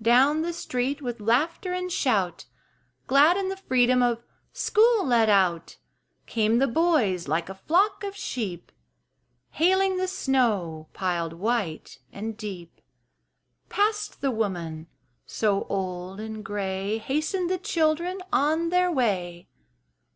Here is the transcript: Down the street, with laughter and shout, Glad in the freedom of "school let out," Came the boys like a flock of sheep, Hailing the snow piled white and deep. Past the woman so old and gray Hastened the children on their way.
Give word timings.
Down 0.00 0.42
the 0.42 0.52
street, 0.52 1.02
with 1.02 1.18
laughter 1.18 1.72
and 1.72 1.90
shout, 1.90 2.44
Glad 3.08 3.36
in 3.36 3.48
the 3.48 3.56
freedom 3.56 4.00
of 4.00 4.22
"school 4.52 5.04
let 5.04 5.28
out," 5.28 5.76
Came 6.24 6.58
the 6.60 6.68
boys 6.68 7.26
like 7.26 7.48
a 7.48 7.54
flock 7.56 8.04
of 8.04 8.14
sheep, 8.14 8.70
Hailing 9.50 9.96
the 9.96 10.06
snow 10.06 10.88
piled 10.92 11.32
white 11.32 11.98
and 12.12 12.36
deep. 12.36 12.80
Past 13.68 14.20
the 14.20 14.30
woman 14.30 14.86
so 15.26 15.64
old 15.64 16.20
and 16.20 16.44
gray 16.44 16.98
Hastened 16.98 17.50
the 17.50 17.58
children 17.58 18.18
on 18.32 18.68
their 18.68 18.88
way. 18.88 19.48